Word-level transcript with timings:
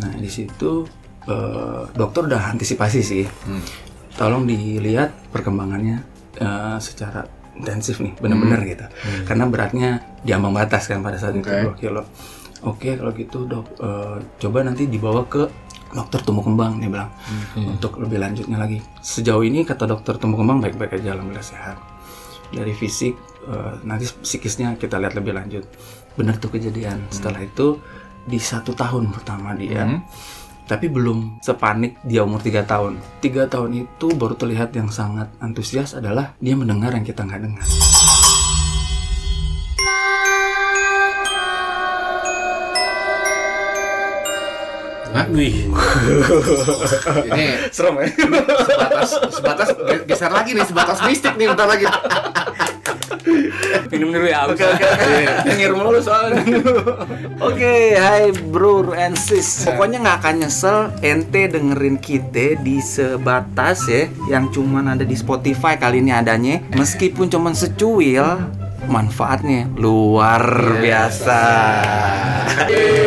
Nah 0.00 0.12
di 0.16 0.30
situ 0.30 0.86
eh, 1.24 1.82
dokter 1.92 2.24
udah 2.26 2.52
antisipasi 2.54 3.00
sih. 3.02 3.24
Hmm. 3.26 3.62
Tolong 4.12 4.44
dilihat 4.44 5.32
perkembangannya 5.32 5.96
eh, 6.38 6.78
secara 6.80 7.24
intensif 7.52 8.00
nih, 8.00 8.16
bener-bener 8.16 8.60
gitu. 8.64 8.86
Karena 9.28 9.44
beratnya 9.44 10.00
di 10.24 10.32
ambang 10.32 10.56
batas 10.56 10.88
kan 10.88 11.04
pada 11.04 11.20
saat 11.20 11.36
itu 11.36 11.44
Hmm. 11.44 11.68
Oke. 11.68 11.76
2 11.76 11.82
kilo. 11.84 12.02
Oke 12.62 12.88
kalau 12.94 13.12
gitu 13.12 13.44
dok, 13.44 13.66
eh, 13.82 14.16
coba 14.40 14.62
nanti 14.62 14.86
dibawa 14.86 15.26
ke 15.26 15.44
dokter 15.92 16.24
tumbuh 16.24 16.40
kembang 16.40 16.80
dia 16.80 16.88
bilang 16.88 17.12
Hmm. 17.52 17.76
untuk 17.76 18.00
lebih 18.00 18.16
lanjutnya 18.16 18.56
lagi. 18.56 18.80
Sejauh 19.04 19.44
ini 19.44 19.60
kata 19.62 19.84
dokter 19.84 20.16
tumbuh 20.16 20.40
kembang 20.40 20.64
baik-baik 20.64 20.96
aja, 20.96 21.12
alhamdulillah 21.12 21.44
sehat. 21.44 21.76
Dari 22.48 22.72
fisik, 22.72 23.12
eh, 23.44 23.72
nanti 23.84 24.08
psikisnya 24.08 24.76
kita 24.76 24.96
lihat 24.96 25.12
lebih 25.12 25.36
lanjut. 25.36 25.64
Bener 26.16 26.36
tuh 26.36 26.48
kejadian. 26.48 27.08
Setelah 27.08 27.44
itu 27.44 27.80
di 28.22 28.38
satu 28.38 28.72
tahun 28.72 29.10
pertama 29.10 29.52
dia, 29.52 29.82
Hmm. 29.82 30.00
tapi 30.64 30.86
belum 30.86 31.38
sepanik 31.38 31.98
dia 32.02 32.22
umur 32.22 32.38
3 32.38 32.62
tahun. 32.62 32.96
Tiga 33.18 33.44
tahun 33.44 33.82
itu 33.82 34.06
baru 34.12 34.34
terlihat 34.34 34.70
yang 34.72 34.88
sangat 34.88 35.28
antusias 35.38 35.92
adalah 35.92 36.34
dia 36.38 36.54
mendengar 36.54 36.92
yang 36.92 37.02
kita 37.02 37.22
nggak 37.22 37.42
dengar. 37.42 37.66
Hah? 45.12 45.26
Wih. 45.28 45.68
Ini 47.28 47.44
Serem 47.76 48.00
ya? 48.00 48.08
sebatas 48.64 49.10
sebatas 49.28 49.68
ge- 49.76 50.04
geser 50.08 50.32
lagi 50.32 50.56
nih 50.56 50.64
sebatas 50.64 50.98
mistik 51.04 51.36
nih 51.36 51.52
bentar 51.52 51.68
lagi. 51.68 51.84
Minum 53.92 54.08
dulu 54.08 54.24
ya. 54.24 54.48
Oke 54.48 54.64
oke. 54.64 54.88
Nyengir 55.44 55.72
mulu 55.76 56.00
soalnya. 56.00 56.40
Oke, 57.44 57.92
hai 58.00 58.32
bro 58.32 58.96
and 58.96 59.20
sis. 59.20 59.68
Pokoknya 59.68 60.00
nggak 60.00 60.16
akan 60.24 60.34
nyesel 60.40 60.78
ente 61.04 61.44
dengerin 61.52 62.00
kita 62.00 62.56
di 62.64 62.80
sebatas 62.80 63.84
ya 63.84 64.08
yang 64.32 64.48
cuman 64.48 64.96
ada 64.96 65.04
di 65.04 65.12
Spotify 65.12 65.76
kali 65.76 66.00
ini 66.00 66.08
adanya. 66.08 66.64
Meskipun 66.72 67.28
cuman 67.28 67.52
secuil, 67.52 68.24
manfaatnya 68.88 69.68
luar 69.76 70.40
biasa. 70.80 71.42